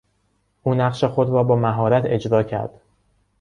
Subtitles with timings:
[0.63, 2.81] او نقش خود را با مهارت اجرا کرد.